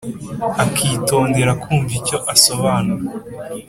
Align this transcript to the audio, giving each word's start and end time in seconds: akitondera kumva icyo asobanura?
akitondera 0.63 1.51
kumva 1.61 1.93
icyo 1.99 2.17
asobanura? 2.33 3.03